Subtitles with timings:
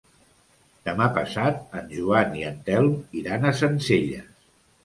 [0.89, 2.91] Demà passat en Joan i en Telm
[3.23, 4.35] iran a Sencelles.